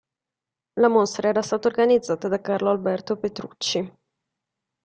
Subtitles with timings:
[0.79, 3.93] La mostra era stata organizzata da Carlo Alberto Petrucci.